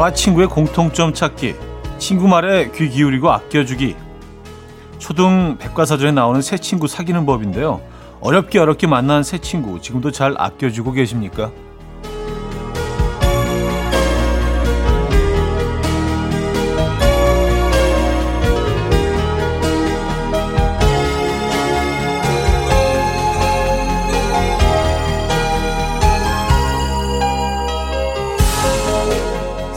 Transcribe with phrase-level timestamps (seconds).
[0.00, 1.56] 나와 친구의 공통점 찾기,
[1.98, 3.96] 친구 말에 귀 기울이고 아껴주기.
[4.98, 7.82] 초등 백과사전에 나오는 새 친구 사귀는 법인데요.
[8.22, 11.50] 어렵게 어렵게 만난 새 친구, 지금도 잘 아껴주고 계십니까?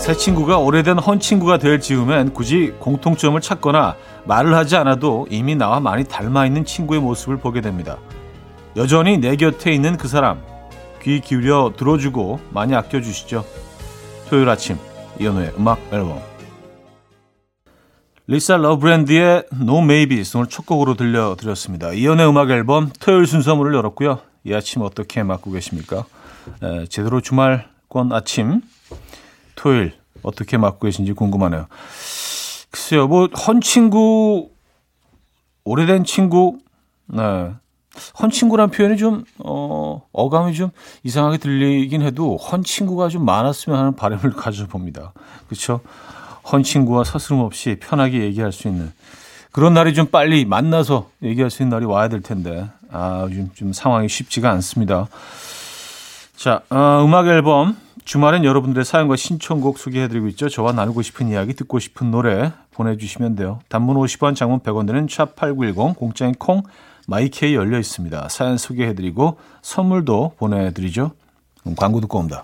[0.03, 3.95] 새 친구가 오래된 헌 친구가 될 즈음엔 굳이 공통점을 찾거나
[4.25, 7.97] 말을 하지 않아도 이미 나와 많이 닮아 있는 친구의 모습을 보게 됩니다.
[8.75, 10.43] 여전히 내 곁에 있는 그 사람
[11.01, 13.45] 귀 기울여 들어주고 많이 아껴주시죠.
[14.27, 14.77] 토요일 아침
[15.21, 16.19] 이현우의 음악 앨범
[18.27, 21.93] 리사 러브랜드의 No Maybes 오늘 첫 곡으로 들려드렸습니다.
[21.93, 24.19] 이현우의 음악 앨범 토요일 순서 문을 열었고요.
[24.43, 26.03] 이 아침 어떻게 맞고 계십니까?
[26.61, 28.59] 에, 제대로 주말권 아침
[29.55, 31.67] 토요일 어떻게 맞고 계신지 궁금하네요.
[32.71, 34.49] 글쎄요, 뭐, 헌 친구,
[35.63, 36.57] 오래된 친구,
[37.05, 37.53] 네.
[38.19, 40.71] 헌 친구란 표현이 좀, 어, 어감이 좀
[41.03, 45.13] 이상하게 들리긴 해도 헌 친구가 좀 많았으면 하는 바람을 가져봅니다.
[45.47, 45.81] 그렇죠?
[46.51, 48.91] 헌 친구와 서스름 없이 편하게 얘기할 수 있는
[49.51, 53.71] 그런 날이 좀 빨리 만나서 얘기할 수 있는 날이 와야 될 텐데, 아, 요즘 좀
[53.71, 55.07] 상황이 쉽지가 않습니다.
[56.35, 60.49] 자, 어, 음악 앨범 주말엔 여러분들의 사연과 신청곡 소개해드리고 있죠.
[60.49, 63.59] 저와 나누고 싶은 이야기, 듣고 싶은 노래 보내주시면 돼요.
[63.69, 66.63] 단문 50원, 장문 100원 드는 샵8910, 공짜인 콩,
[67.07, 68.27] 마이케이 열려 있습니다.
[68.29, 71.11] 사연 소개해드리고 선물도 보내드리죠.
[71.77, 72.43] 광고 듣고 옵니다.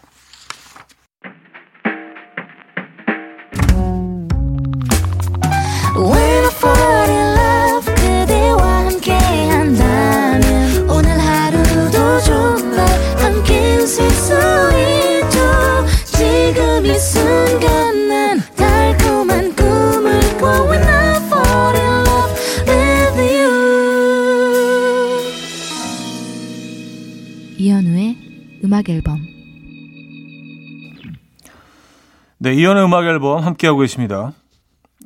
[32.49, 34.33] 네, 이연의 음악 앨범 함께하고 계십니다.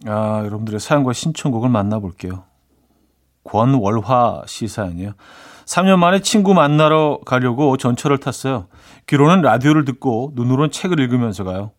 [0.05, 2.45] 아, 여러분들의 사연과 신청곡을 만나볼게요.
[3.43, 5.11] 권월화 씨 사연이요.
[5.65, 8.67] 3년 만에 친구 만나러 가려고 전철을 탔어요.
[9.07, 11.71] 귀로는 라디오를 듣고 눈으로는 책을 읽으면서 가요.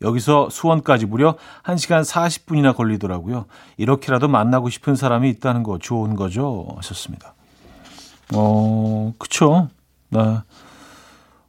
[0.00, 3.46] 여기서 수원까지 무려 1시간 40분이나 걸리더라고요.
[3.76, 6.68] 이렇게라도 만나고 싶은 사람이 있다는 거 좋은 거죠?
[6.76, 7.34] 하셨습니다.
[8.32, 9.70] 어, 그쵸.
[10.10, 10.38] 네.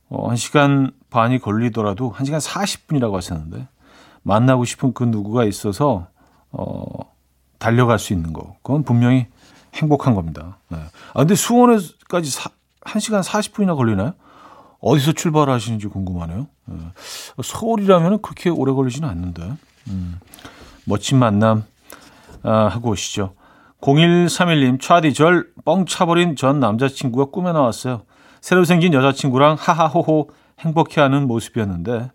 [0.09, 3.67] 어, 1시간 반이 걸리더라도 1시간 40분이라고 하셨는데
[4.23, 6.07] 만나고 싶은 그 누구가 있어서
[6.51, 6.85] 어,
[7.59, 8.55] 달려갈 수 있는 거.
[8.63, 9.27] 그건 분명히
[9.73, 10.57] 행복한 겁니다.
[10.69, 10.77] 네.
[11.13, 12.49] 아, 근데 수원에까지 사,
[12.81, 14.13] 1시간 40분이나 걸리나요?
[14.79, 16.47] 어디서 출발하시는지 궁금하네요.
[16.65, 16.77] 네.
[17.43, 19.53] 서울이라면 그렇게 오래 걸리지는 않는데.
[19.87, 20.19] 음,
[20.85, 21.63] 멋진 만남
[22.43, 23.33] 아, 하고 오시죠.
[23.81, 28.03] 0131님, 차디 절 뻥 차버린 전 남자친구가 꿈에 나왔어요.
[28.45, 30.29] 새로 생긴 여자친구랑 하하호호
[30.59, 32.11] 행복해하는 모습이었는데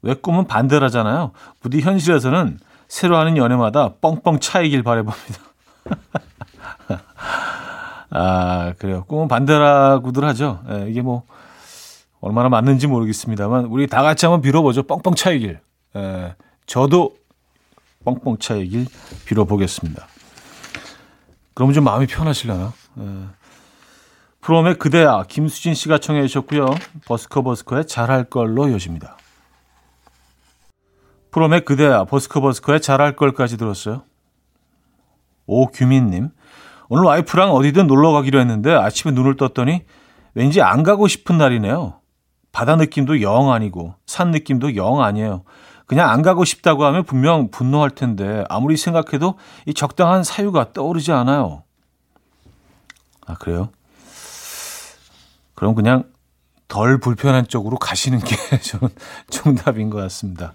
[0.00, 1.32] 왜 꿈은 반대라잖아요.
[1.60, 2.58] 부디 현실에서는
[2.88, 5.40] 새로 하는 연애마다 뻥뻥 차이길 바래봅니다.
[8.08, 9.04] 아 그래요.
[9.04, 10.62] 꿈은 반대라고들 하죠.
[10.70, 11.24] 예, 이게 뭐
[12.22, 14.84] 얼마나 맞는지 모르겠습니다만 우리 다 같이 한번 빌어보죠.
[14.84, 15.60] 뻥뻥 차이길.
[15.96, 17.14] 예, 저도
[18.06, 18.86] 뻥뻥 차이길
[19.26, 20.06] 빌어보겠습니다.
[21.52, 22.72] 그럼 좀 마음이 편하실려나?
[23.00, 23.41] 예.
[24.42, 26.66] 프롬의 그대야 김수진 씨가 청해 주셨고요.
[27.06, 29.16] 버스커 버스커의 잘할 걸로 이어집니다.
[31.30, 34.02] 프롬의 그대야 버스커 버스커의 잘할 걸까지 들었어요.
[35.46, 36.30] 오규민님
[36.88, 39.84] 오늘 와이프랑 어디든 놀러 가기로 했는데 아침에 눈을 떴더니
[40.34, 42.00] 왠지 안 가고 싶은 날이네요.
[42.50, 45.44] 바다 느낌도 영 아니고 산 느낌도 영 아니에요.
[45.86, 51.62] 그냥 안 가고 싶다고 하면 분명 분노할 텐데 아무리 생각해도 이 적당한 사유가 떠오르지 않아요.
[53.24, 53.70] 아 그래요?
[55.62, 56.02] 그럼 그냥
[56.66, 58.88] 덜 불편한 쪽으로 가시는 게 저는
[59.30, 60.54] 정답인 것 같습니다.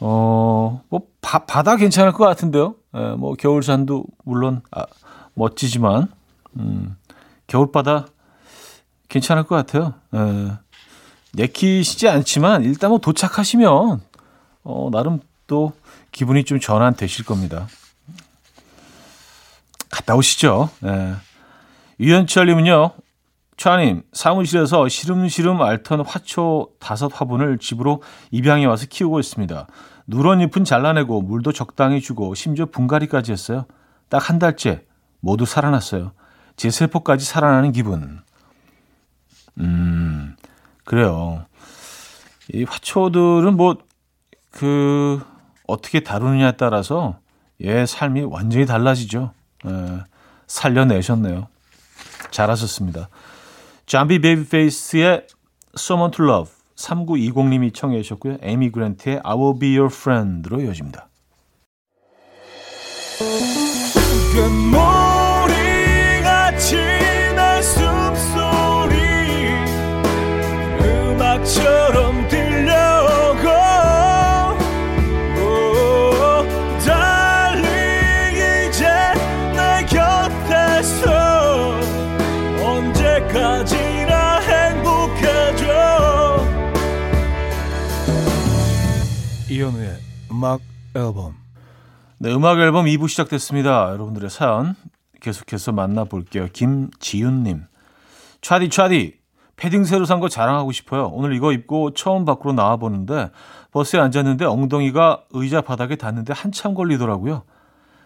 [0.00, 2.74] 어, 뭐, 바, 바다 괜찮을 것 같은데요.
[2.96, 4.84] 예, 뭐, 겨울산도 물론, 아,
[5.34, 6.08] 멋지지만,
[6.56, 6.96] 음,
[7.46, 8.08] 겨울바다
[9.08, 9.94] 괜찮을 것 같아요.
[10.12, 10.54] 예,
[11.34, 14.00] 내키시지 않지만, 일단 뭐 도착하시면,
[14.64, 15.72] 어, 나름 또
[16.10, 17.68] 기분이 좀 전환되실 겁니다.
[19.88, 20.68] 갔다 오시죠.
[20.84, 21.14] 예.
[22.00, 22.90] 유현철님은요,
[23.60, 29.66] 차님, 사무실에서 시름시름 앓던 화초 다섯 화분을 집으로 입양해 와서 키우고 있습니다.
[30.06, 33.66] 누런 잎은 잘라내고 물도 적당히 주고 심지어 분갈이까지 했어요.
[34.08, 34.86] 딱 한 달째
[35.20, 36.12] 모두 살아났어요.
[36.56, 38.22] 제 세포까지 살아나는 기분.
[39.58, 40.36] 음,
[40.84, 41.44] 그래요.
[42.54, 43.76] 이 화초들은 뭐
[44.50, 45.22] 그
[45.66, 47.18] 어떻게 다루느냐에 따라서
[47.62, 49.34] 얘 삶이 완전히 달라지죠.
[49.66, 49.70] 에,
[50.46, 51.46] 살려내셨네요.
[52.30, 53.10] 잘하셨습니다.
[53.90, 55.26] 존 비 베이비 페이스의
[55.76, 58.36] Someone to Love 3920님이 청해 주셨고요.
[58.40, 61.08] 에이미 그랜트의 I Will Be Your Friend로 이어집니다.
[89.60, 89.98] 이현우의
[90.32, 90.60] 음악
[90.96, 91.34] 앨범
[92.18, 93.90] 네, 음악 앨범 2부 시작됐습니다.
[93.90, 94.74] 여러분들의 사연
[95.20, 96.48] 계속해서 만나볼게요.
[96.52, 97.64] 김지윤님.
[98.40, 99.18] 차디, 차디.
[99.56, 101.08] 패딩 새로 산 거 자랑하고 싶어요.
[101.08, 103.30] 오늘 이거 입고 처음 밖으로 나와보는데
[103.72, 107.42] 버스에 앉았는데 엉덩이가 의자 바닥에 닿는데 한참 걸리더라고요.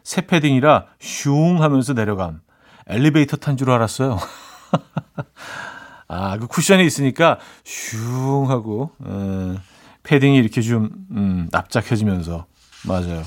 [0.03, 2.41] 새 패딩이라 슝 하면서 내려감.
[2.89, 4.19] 엘리베이터 탄 줄 알았어요.
[6.09, 9.55] 아, 그 쿠션이 있으니까 슝 하고, 어,
[10.05, 12.47] 패딩이 이렇게 좀, 음, 납작해지면서.
[12.87, 13.23] 맞아요.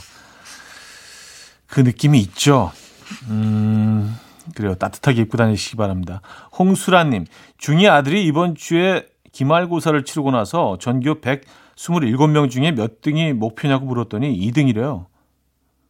[1.68, 2.72] 그 느낌이 있죠.
[3.30, 4.16] 음,
[4.56, 4.76] 그래요.
[4.76, 6.22] 따뜻하게 입고 다니시기 바랍니다.
[6.58, 7.26] 홍수라님,
[7.60, 15.06] 중2 아들이 이번 주에 기말고사를 치르고 나서 전교 127명 중에 몇 등이 목표냐고 물었더니 2등이래요.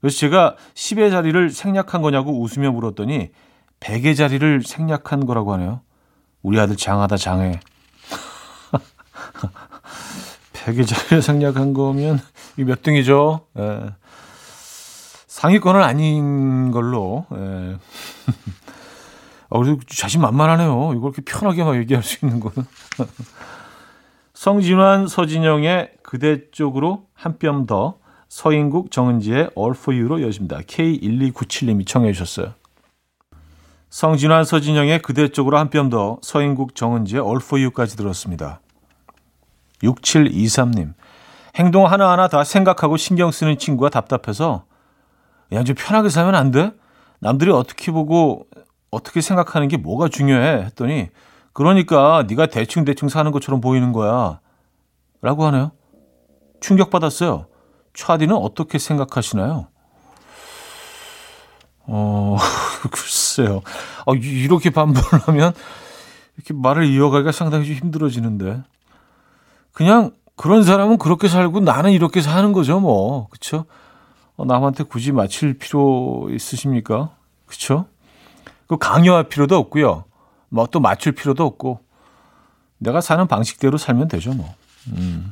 [0.02, 3.30] 그래서 제가 10의 자리를 생략한 거냐고 웃으며 물었더니
[3.80, 5.82] 100의 자리를 생략한 거라고 하네요.
[6.42, 7.60] 우리 아들 장하다 장해.
[10.68, 12.20] 100의 자리를 생략한 거면
[12.58, 13.42] 이 몇 등이죠?
[13.58, 13.90] 예.
[15.28, 17.26] 상위권은 아닌 걸로.
[17.34, 17.78] 예.
[19.50, 20.94] 어, 그래도 자신 만만하네요.
[20.96, 22.68] 이걸 이렇게 편하게 막 얘기할 수 있는 거는.
[24.34, 27.98] 성진환, 서진영의 그대 쪽으로 한 뼘 더,
[28.30, 30.60] 서인국, 정은지의 All For You로 여집니다.
[30.60, 32.54] K1297님이 청해 주셨어요.
[33.90, 38.60] 성진환, 서진영의 그대 쪽으로 한 뼘 더, 서인국, 정은지의 All For You까지 들었습니다.
[39.84, 40.94] 6723님.
[41.56, 44.66] 행동 하나하나 다 생각하고 신경 쓰는 친구가 답답해서
[45.50, 46.72] 그냥 좀 편하게 살면 안 돼?
[47.20, 48.46] 남들이 어떻게 보고
[48.92, 50.66] 어떻게 생각하는 게 뭐가 중요해?
[50.66, 51.10] 했더니
[51.54, 54.40] 그러니까 네가 대충대충 사는 것처럼 보이는 거야.
[55.22, 55.72] 라고 하네요.
[56.62, 57.48] 충격받았어요.
[57.94, 59.68] 차디는 어떻게 생각하시나요?
[61.88, 62.38] 어,
[62.92, 63.62] 글쎄요.
[64.06, 65.54] 어, 이렇게 반복을 하면
[66.36, 68.62] 이렇게 말을 이어가기가 상당히 좀 힘들어지는데.
[69.78, 73.28] 그냥 그런 사람은 그렇게 살고 나는 이렇게 사는 거죠, 뭐.
[73.30, 73.66] 그쵸?
[74.36, 77.12] 어, 남한테 굳이 맞힐 필요 있으십니까?
[77.46, 77.86] 그쵸?
[78.66, 80.06] 그 강요할 필요도 없고요.
[80.50, 81.80] 뭐 또 맞출 필요도 없고
[82.80, 84.52] 내가 사는 방식대로 살면 되죠, 뭐.
[84.94, 85.32] 음.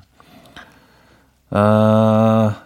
[1.50, 2.62] 아,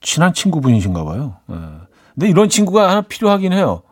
[0.00, 1.36] 친한 친구분이신가 봐요.
[1.48, 1.54] 예.
[2.14, 3.82] 근데 이런 친구가 하나 필요하긴 해요.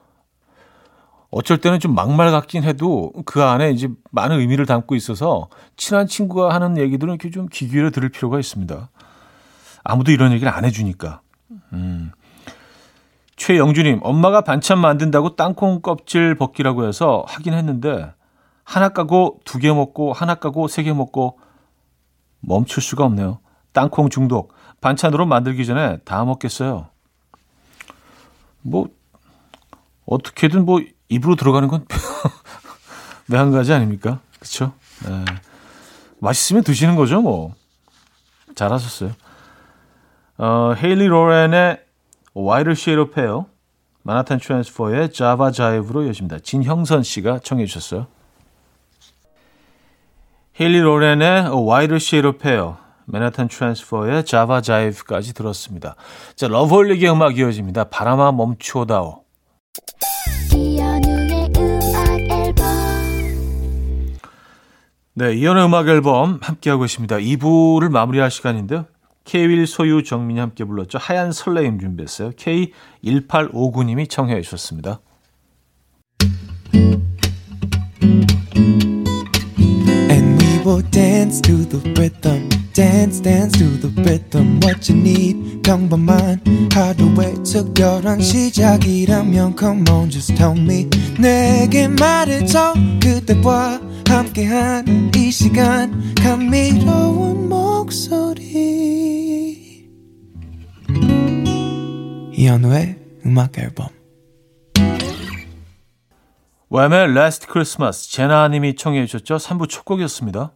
[1.37, 6.55] 어쩔 때는 좀 막말 같긴 해도 그 안에 이제 많은 의미를 담고 있어서 친한 친구가
[6.55, 8.89] 하는 얘기들은 이렇게 좀 귀 기울여 들을 필요가 있습니다.
[9.85, 11.21] 아무도 이런 얘기를 안 해주니까.
[11.75, 12.11] 음.
[13.37, 18.15] 최영주님, 엄마가 반찬 만든다고 땅콩 껍질 벗기라고 해서 하긴 했는데,
[18.65, 21.39] 하나 까고 두 개 먹고, 하나 까고 세 개 먹고,
[22.41, 23.41] 멈출 수가 없네요.
[23.75, 24.55] 땅콩 중독.
[24.81, 26.89] 반찬으로 만들기 전에 다 먹겠어요.
[28.63, 28.89] 뭐,
[30.07, 31.87] 어떻게든 뭐, 입으로 들어가는 건
[33.27, 34.21] 매한 가지 아닙니까?
[34.39, 34.73] 그쵸?
[35.05, 35.25] 네.
[36.19, 37.55] 맛있으면 드시는 거죠, 뭐.
[38.55, 39.13] 잘하셨어요.
[40.39, 41.81] 어, 헤일리 로렌의
[42.35, 43.41] of Pale,
[44.03, 46.41] 마나탄 트랜스퍼의 자바 자이브로 이어집니다.
[46.41, 48.07] 진형선 씨가 청해 주셨어요.
[50.61, 52.75] 헤일리 로렌의 of Pale,
[53.07, 55.95] 맨하탄 트랜스퍼의 자바 자이브까지 들었습니다.
[56.35, 57.85] 자, 러브홀릭의 음악 이어집니다.
[57.85, 59.25] 바람아 멈추어다오.
[65.19, 67.17] 네, 이연의 음악 앨범 함께하고 있습니다.
[67.17, 68.85] 2부를 마무리할 시간인데요.
[69.25, 70.99] K1 소유 정민이 함께 불렀죠.
[70.99, 72.33] 하얀 설레임 준비했어요.
[72.33, 75.01] K1859님이 청해 주셨습니다.
[80.67, 82.56] Will dance to the rhythm.
[82.77, 84.61] Dance, dance to the rhythm.
[84.63, 86.43] What you need, 평범한
[86.75, 90.87] 하루의 특별한 시작이라면 Come on, just tell me.
[91.19, 92.75] 내게 말해줘.
[93.03, 96.15] 그대와 함께한 이 시간.
[96.17, 98.45] 감미로운 목소리.
[102.35, 103.89] 이현우의 음악 앨범.
[106.69, 109.39] 웸의 Last Christmas 제나님이 청해 주셨죠.
[109.39, 110.56] 3부 첫 곡이었습니다.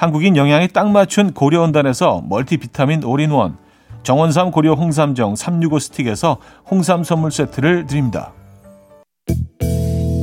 [0.00, 3.58] 한국인 영양에 딱 맞춘 고려은단에서 멀티비타민 올인원,
[4.02, 6.38] 정원삼 고려 홍삼정 365 스틱에서
[6.70, 8.32] 홍삼 선물 세트를 드립니다.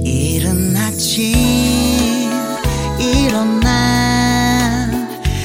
[0.03, 1.31] 이른 아침
[2.99, 3.69] 일어나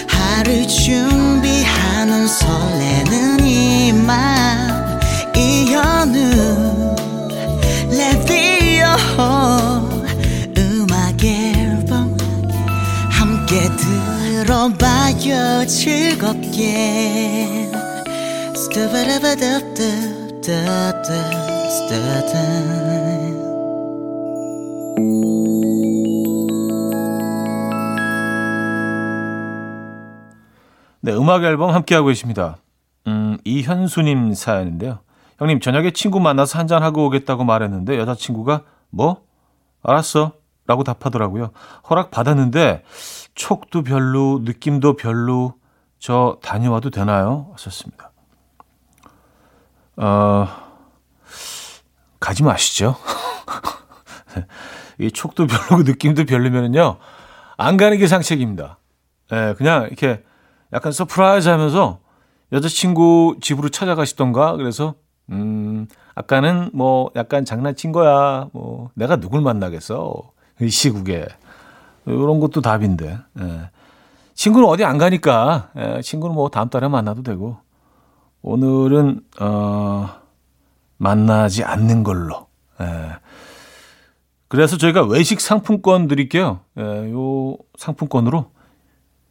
[0.08, 4.71] 하루 준비하는 설레는 이맘
[13.52, 13.68] 함께
[14.44, 16.72] 들어봐요 즐겁게
[31.00, 32.56] 네, 음악 앨범 함께하고 계십니다.
[33.06, 35.00] 음, 이현수님 사연인데요.
[35.38, 39.22] 형님, 저녁에 친구 만나서 한잔하고 오겠다고 말했는데 여자친구가 뭐?
[39.82, 40.32] 알았어.
[40.66, 41.50] 라고 답하더라고요.
[41.90, 42.84] 허락 받았는데
[43.34, 45.54] 촉도 별로, 느낌도 별로,
[45.98, 47.50] 저 다녀와도 되나요?
[47.52, 48.10] 하셨습니다.
[49.96, 50.48] 어,
[52.18, 52.96] 가지 마시죠.
[54.98, 56.98] 이 촉도 별로고 느낌도 별로면은요,
[57.56, 58.78] 안 가는 게 상책입니다.
[59.32, 60.22] 예, 그냥 이렇게
[60.72, 62.00] 약간 surprise 하면서
[62.52, 64.94] 여자친구 집으로 찾아가시던가, 그래서,
[65.30, 68.48] 음, 아까는 뭐 약간 장난친 거야.
[68.52, 70.32] 뭐, 내가 누굴 만나겠어.
[70.60, 71.26] 이 시국에.
[72.06, 73.18] 이런 것도 답인데.
[73.40, 73.70] 예.
[74.34, 77.58] 친구는 어디 안 가니까, 예, 친구는 뭐 다음 달에 만나도 되고,
[78.42, 80.08] 오늘은, 어,
[80.96, 82.46] 만나지 않는 걸로.
[82.80, 83.16] 예.
[84.48, 86.60] 그래서 저희가 외식 상품권 드릴게요.
[86.78, 88.50] 예, 요 상품권으로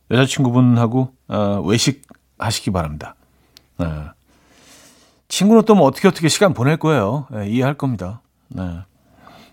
[0.09, 2.01] 여자친구분하고 어, 외식
[2.39, 3.15] 하시기 바랍니다.
[3.81, 3.85] 예.
[5.27, 7.27] 친구는 또 뭐 어떻게 어떻게 시간 보낼 거예요.
[7.35, 8.21] 예, 이해할 겁니다.
[8.49, 8.79] 네.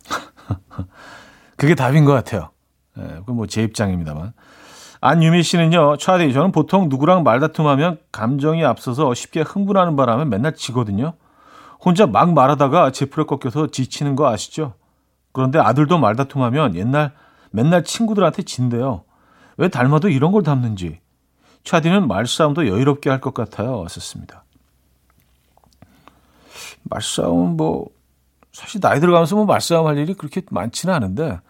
[1.56, 2.50] 그게 답인 것 같아요.
[2.98, 4.32] 예, 그건 뭐 제 입장입니다만.
[5.00, 11.12] 안유미 씨는요, 차디, 저는 보통 누구랑 말다툼하면 감정이 앞서서 쉽게 흥분하는 바람에 맨날 지거든요.
[11.80, 14.74] 혼자 막 말하다가 제 풀에 꺾여서 지치는 거 아시죠?
[15.32, 17.12] 그런데 아들도 말다툼하면 옛날
[17.50, 19.04] 맨날 친구들한테 진대요.
[19.56, 20.98] 왜 닮아도 이런 걸 닮는지.
[21.62, 23.78] 차디는 말싸움도 여유롭게 할 것 같아요.
[23.80, 24.42] 왔었습니다.
[26.84, 27.86] 말싸움 뭐
[28.52, 31.40] 사실 나이 들어가면서 뭐 말싸움 할 일이 그렇게 많지는 않은데 아,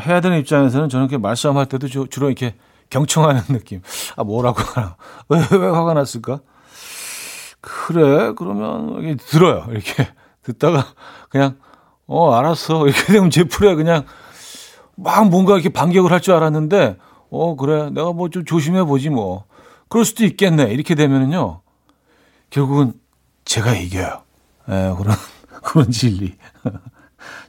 [0.00, 2.54] 해야 되는 입장에서는 저는 이렇게 말싸움 할 때도 주, 주로 이렇게
[2.90, 3.82] 경청하는 느낌.
[4.16, 4.96] 아 뭐라고 하나?
[5.28, 6.40] 왜 왜 화가 났을까?
[7.60, 9.66] 그래 그러면 이게 들어요.
[9.70, 10.08] 이렇게
[10.42, 10.86] 듣다가
[11.28, 11.56] 그냥
[12.06, 12.86] 어 알았어.
[12.86, 14.04] 이렇게 되면 제 풀에 그냥
[14.96, 16.96] 막 뭔가 이렇게 반격을 할 줄 알았는데
[17.30, 17.90] 어 그래.
[17.90, 19.44] 내가 뭐 좀 조심해 보지 뭐.
[19.88, 20.64] 그럴 수도 있겠네.
[20.72, 21.60] 이렇게 되면은요
[22.50, 22.94] 결국은
[23.44, 24.22] 제가 이겨요.
[24.68, 25.16] 예 그런
[25.62, 26.36] 그런 진리.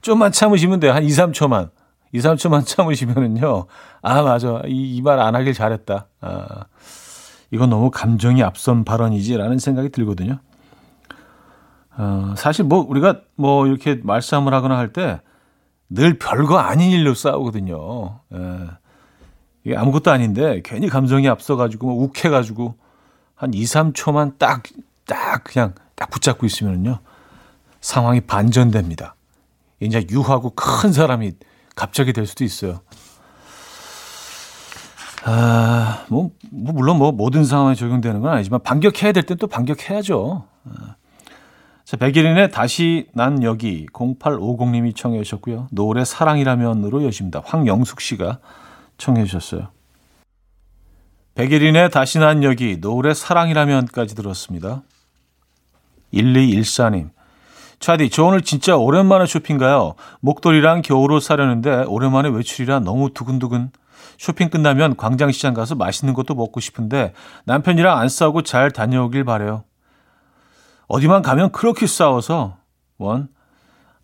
[0.01, 0.93] 좀만 참으시면 돼요.
[0.93, 1.69] 한 2, 3초만
[2.13, 3.65] 2, 3초만 참으시면은요
[4.01, 6.65] 아 맞아 이 말 안 하길 잘했다 아
[7.51, 10.39] 이건 너무 감정이 앞선 발언이지라는 생각이 들거든요.
[11.95, 15.19] 어, 사실 뭐 우리가 뭐 이렇게 말싸움을 하거나 할 때
[15.89, 18.19] 늘 별거 아닌 일로 싸우거든요.
[18.33, 18.39] 예.
[19.63, 22.75] 이게 아무것도 아닌데 괜히 감정이 앞서가지고 뭐 욱해가지고
[23.35, 24.63] 한 2, 3초만 딱,
[25.05, 26.97] 딱 그냥 딱 붙잡고 있으면요.
[27.79, 29.15] 상황이 반전됩니다.
[29.81, 31.33] 이제 유하고 큰 사람이
[31.75, 32.81] 갑자기 될 수도 있어요.
[35.25, 40.45] 아, 뭐, 뭐 물론 뭐 모든 상황에 적용되는 건 아니지만 반격해야 될 땐 또 반격해야죠.
[40.65, 40.95] 아.
[41.85, 45.67] 자, 백일인의 다시 난 여기 0850님이 청해 주셨고요.
[45.71, 47.41] 노래 사랑이라면으로 여십니다.
[47.45, 48.39] 황영숙 씨가
[48.97, 49.69] 청해 주셨어요.
[51.35, 54.83] 백일인의 다시 난 여기 노래 사랑이라면까지 들었습니다.
[56.13, 57.09] 1214님.
[57.83, 59.95] 차디, 저 오늘 진짜 오랜만에 쇼핑 가요.
[60.21, 63.71] 목도리랑 겨울옷 사려는데 오랜만에 외출이라 너무 두근두근.
[64.17, 67.11] 쇼핑 끝나면 광장시장 가서 맛있는 것도 먹고 싶은데
[67.43, 69.65] 남편이랑 안 싸우고 잘 다녀오길 바래요.
[70.87, 72.55] 어디만 가면 그렇게 싸워서
[72.99, 73.27] 원.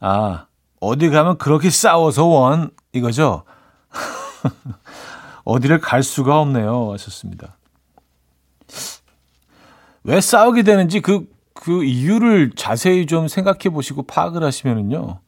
[0.01, 0.47] 아,
[0.81, 3.45] 어디 가면 그렇게 싸워서 원 이거죠.
[5.45, 6.91] 어디를 갈 수가 없네요.
[6.91, 7.55] 하셨습니다.
[10.03, 11.29] 왜 싸우게 되는지 그,
[11.61, 15.19] 그 이유를 자세히 좀 생각해 보시고 파악을 하시면은요.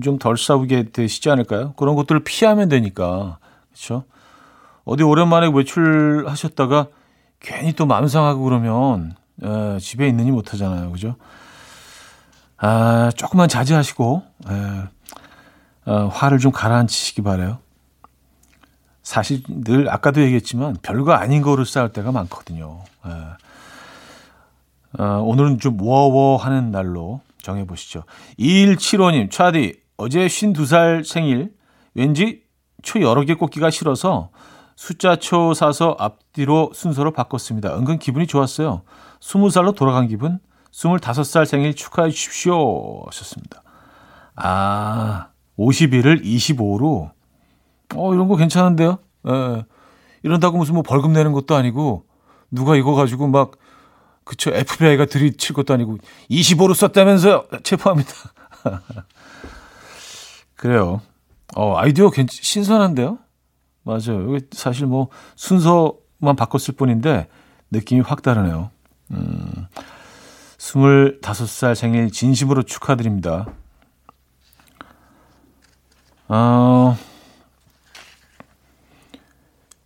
[0.00, 1.72] 좀 덜 싸우게 되시지 않을까요?
[1.72, 3.38] 그런 것들을 피하면 되니까.
[3.70, 4.04] 그렇죠?
[4.84, 6.86] 어디 오랜만에 외출하셨다가
[7.40, 10.92] 괜히 또 마음 상하고 그러면 에, 집에 있느니 못 하잖아요.
[10.92, 11.16] 그죠?
[12.58, 17.58] 아, 조금만 자제하시고 에, 어, 화를 좀 가라앉히시기 바래요.
[19.02, 22.84] 사실 늘 아까도 얘기했지만 별거 아닌 거로 싸울 때가 많거든요.
[23.04, 23.10] 에.
[24.98, 28.04] 어, 오늘은 좀 워워하는 날로 정해보시죠.
[28.38, 31.52] 2175님, 차디, 어제 52살 생일,
[31.94, 32.42] 왠지
[32.82, 34.30] 초 여러 개 꽂기가 싫어서
[34.74, 37.76] 숫자 초 사서 앞뒤로 순서로 바꿨습니다.
[37.76, 38.82] 은근 기분이 좋았어요.
[39.20, 40.38] 20살로 돌아간 기분,
[40.72, 43.04] 25살 생일 축하해 주십시오.
[43.06, 43.62] 하셨습니다.
[44.34, 45.28] 아,
[45.58, 47.10] 51을 25로.
[47.94, 48.98] 어, 이런 거 괜찮은데요?
[49.28, 49.64] 예.
[50.22, 52.04] 이런다고 무슨 뭐 벌금 내는 것도 아니고,
[52.50, 53.52] 누가 이거 가지고 막,
[54.26, 57.44] 그쵸, FBI가 들이칠 것도 아니고, 25로 썼다면서요?
[57.62, 58.10] 체포합니다.
[60.56, 61.00] 그래요.
[61.54, 63.18] 어, 아이디어 괜 신선한데요?
[63.84, 64.34] 맞아요.
[64.34, 67.28] 여기 사실 뭐 순서만 바꿨을 뿐인데
[67.70, 68.70] 느낌이 확 다르네요.
[69.12, 69.68] 음,
[70.58, 73.46] 25살 생일 진심으로 축하드립니다.
[76.26, 76.96] 어,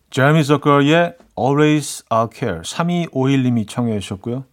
[0.08, 4.44] 제르미 서커의 Always I'll Care 3251님이 청해 주셨고요.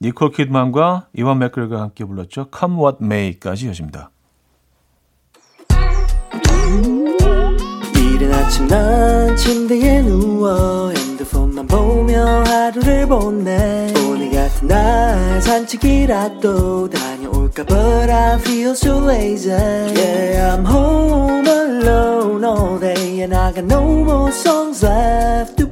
[0.00, 2.46] 니콜 키드만과 이완 맥글가 함께 불렀죠.
[2.56, 4.10] Come What May까지 이어집니다.
[7.96, 18.10] 이른 아침 난 침대에 누워 핸드폰만 보며 하루를 보내 오늘 같은 날 산책이라도 다녀올까 But
[18.10, 24.30] I feel so lazy Yeah I'm home alone all day And I got no more
[24.30, 25.27] songs left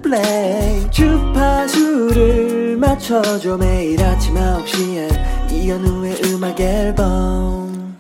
[0.06, 7.96] play 주파수를 맞춰줘 매일 아침 9시에 이현우의 음악 앨범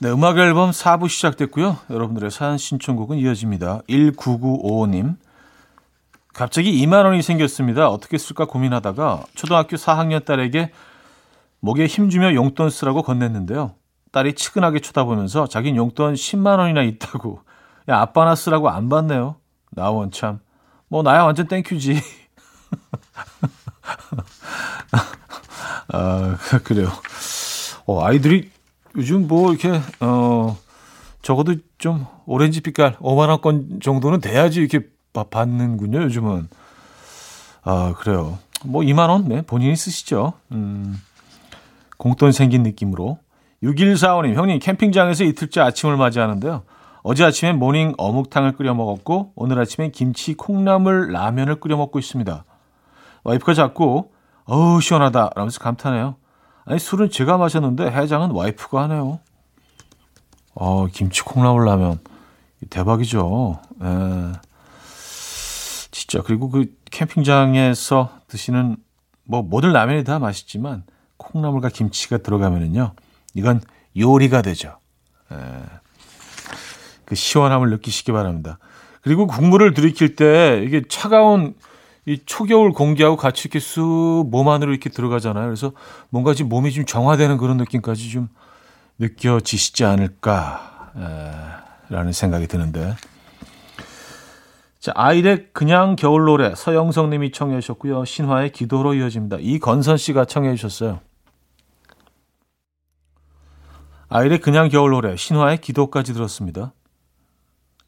[0.00, 1.78] 네, 음악 앨범 4부 시작됐고요.
[1.88, 3.82] 여러분들의 사연 신청곡은 이어집니다.
[3.88, 5.16] 19955님.
[6.34, 7.88] 갑자기 2만 원이 생겼습니다.
[7.88, 10.72] 어떻게 쓸까 고민하다가 초등학교 4학년 딸에게
[11.60, 13.74] 목에 힘주며 용돈 쓰라고 건넸는데요.
[14.12, 17.40] 딸이 치근하게 쳐다보면서 자긴 용돈 10만 원이나 있다고.
[17.88, 19.36] 야, 아빠나 쓰라고 안 받네요.
[19.70, 20.40] 나원 참.
[20.88, 22.00] 뭐 나야 완전 thank you지.
[25.88, 26.88] 아, 그래요.
[27.86, 28.50] 어, 아이들이
[28.96, 30.56] 요즘 뭐 이렇게 어
[31.22, 36.02] 적어도 좀 오렌지 빛깔 5만 원권 정도는 돼야지 이렇게 받는군요.
[36.02, 36.48] 요즘은
[37.62, 38.38] 아 그래요.
[38.64, 40.34] 뭐 2만 원, 네 본인이 쓰시죠.
[40.52, 41.00] 음,
[41.98, 43.18] 공돈 생긴 느낌으로
[43.62, 46.62] 6145님 형님 캠핑장에서 이틀째 아침을 맞이하는데요.
[47.06, 52.46] 어제 아침에 morning 어묵탕을 끓여 먹었고 오늘 아침에 김치 콩나물 라면을 끓여 먹고 있습니다.
[53.24, 54.10] 와이프가 자꾸
[54.46, 56.16] 어우 시원하다 라면서 감탄해요.
[56.64, 59.20] 아니 술은 제가 마셨는데 해장은 와이프가 하네요.
[60.54, 62.00] 어 김치 콩나물 라면
[62.70, 63.60] 대박이죠.
[63.82, 64.32] 예.
[65.90, 68.78] 진짜 그리고 그 캠핑장에서 드시는
[69.24, 70.84] 뭐 모든 라면이 다 맛있지만
[71.18, 72.94] 콩나물과 김치가 들어가면은요
[73.34, 73.60] 이건
[73.94, 74.78] 요리가 되죠.
[75.32, 75.83] 예.
[77.06, 78.58] 그 시원함을 느끼시기 바랍니다.
[79.02, 81.54] 그리고 국물을 들이킬 때 이게 차가운
[82.06, 85.46] 이 초겨울 공기하고 같이 이렇게 쑥 몸 안으로 이렇게 들어가잖아요.
[85.46, 85.72] 그래서
[86.10, 88.28] 뭔가 지금 몸이 좀 정화되는 그런 느낌까지 좀
[88.98, 90.92] 느껴지시지 않을까라는
[92.12, 92.94] 생각이 드는데.
[94.80, 98.04] 자, 아이의 그냥 겨울 노래 서영성 님이 청해 주셨고요.
[98.04, 99.38] 신화의 기도로 이어집니다.
[99.40, 101.00] 이건선 씨가 청해 주셨어요.
[104.10, 106.74] 아이의 그냥 겨울 노래 신화의 기도까지 들었습니다.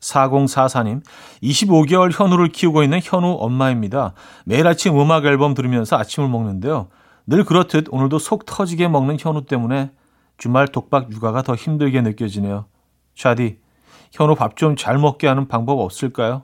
[0.01, 1.03] 4044님,
[1.43, 4.13] 25개월 현우를 키우고 있는 현우 엄마입니다.
[4.45, 6.89] 매일 아침 음악 앨범 들으면서 아침을 먹는데요.
[7.27, 9.91] 늘 그렇듯 오늘도 속 터지게 먹는 현우 때문에
[10.39, 12.67] 주말 독박 육아가 더 힘들게 느껴지네요.
[13.17, 13.59] 샤디,
[14.13, 16.43] 현우 밥 좀 잘 먹게 하는 방법 없을까요?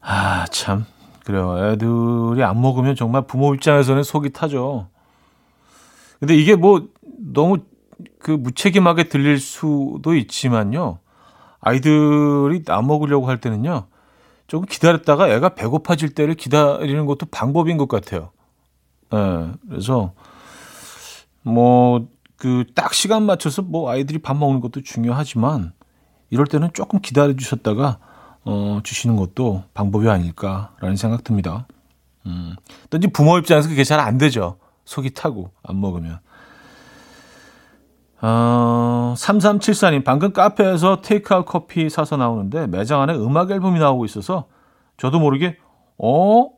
[0.00, 0.86] 아, 참.
[1.24, 1.56] 그래요.
[1.72, 4.88] 애들이 안 먹으면 정말 부모 입장에서는 속이 타죠.
[6.18, 7.58] 근데 이게 뭐 너무
[8.18, 10.98] 그 무책임하게 들릴 수도 있지만요.
[11.62, 13.86] 아이들이 안 먹으려고 할 때는요.
[14.46, 18.30] 조금 기다렸다가 애가 배고파질 때를 기다리는 것도 방법인 것 같아요.
[19.14, 19.16] 예.
[19.16, 20.12] 네, 그래서
[21.42, 25.72] 뭐 그 딱 시간 맞춰서 뭐 아이들이 밥 먹는 것도 중요하지만
[26.30, 27.98] 이럴 때는 조금 기다려 주셨다가
[28.44, 31.68] 어 주시는 것도 방법이 아닐까라는 생각 듭니다.
[32.26, 32.56] 음.
[32.90, 34.58] 또 이제 부모 입장에서 그게 잘 안 되죠.
[34.84, 36.18] 속이 타고 안 먹으면.
[38.24, 44.46] 어, 3374님, 방금 카페에서 테이크아웃 커피 사서 나오는데 매장 안에 음악 앨범이 나오고 있어서
[44.96, 45.58] 저도 모르게,
[45.98, 46.48] 어?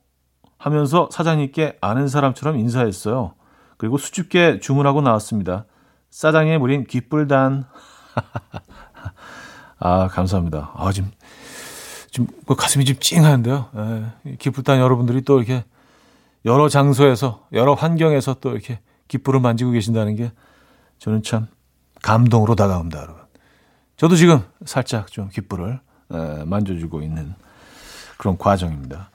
[0.59, 3.33] 하면서 사장님께 아는 사람처럼 인사했어요.
[3.79, 5.65] 그리고 수줍게 주문하고 나왔습니다.
[6.11, 7.65] 사장의 무린 기쁠단.
[9.81, 10.71] 아, 감사합니다.
[10.75, 11.11] 아, 지금,
[12.11, 13.67] 지금 뭐 가슴이 좀 찡하는데요.
[14.27, 15.65] 예, 기쁠단 여러분들이 또 이렇게
[16.45, 20.31] 여러 장소에서, 여러 환경에서 또 이렇게 기쁨을 만지고 계신다는 게
[21.05, 21.49] 저는 참
[22.01, 23.23] 감동으로 다가옵니다, 여러분.
[23.99, 25.29] 저도 지금 살짝 좀
[26.11, 27.35] 에, 만져주고 있는
[28.17, 29.11] 그런 과정입니다.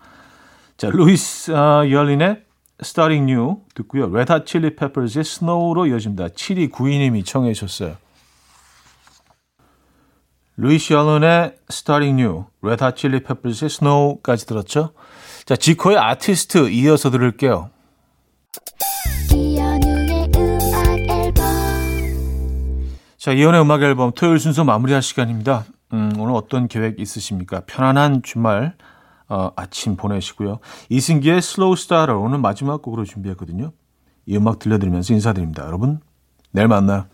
[0.78, 2.45] 자, 루이스 어, 열린의
[2.80, 4.06] Starting New 듣고요.
[4.06, 6.28] Red Hot Chili Peppers의 Snow로 이어집니다.
[6.28, 7.97] 7292님이 청해 주셨어요.
[10.58, 14.93] 루이스 열린의 Starting New, Red Hot Chili Peppers의 Snow까지 들었죠?
[15.43, 17.71] 자, 지코의 아티스트 이어서 들을게요.
[23.30, 25.63] 자, 이현우의 음악 앨범 토요일 순서 마무리할 시간입니다.
[25.94, 27.62] 음, 오늘 어떤 계획 있으십니까?
[27.68, 28.74] 편안한 주말
[29.28, 30.58] 어, 아침 보내시고요.
[30.89, 33.72] 이승기의 Slow Starter 오늘 마지막 곡으로 준비했거든요.
[34.26, 35.63] 이 음악 들려드리면서 인사드립니다.
[35.63, 36.00] 여러분,
[36.50, 37.06] 내일 만나요.